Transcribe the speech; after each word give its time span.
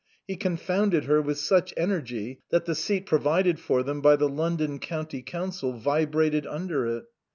He 0.25 0.35
confounded 0.35 1.03
her 1.03 1.21
with 1.21 1.37
such 1.37 1.75
energy 1.77 2.41
that 2.49 2.65
the 2.65 2.73
seat 2.73 3.05
provided 3.05 3.59
for 3.59 3.83
them 3.83 4.01
by 4.01 4.15
the 4.15 4.27
London 4.27 4.79
County 4.79 5.21
Council 5.21 5.73
vibrated 5.73 6.47
under 6.47 6.87
it. 6.87 7.03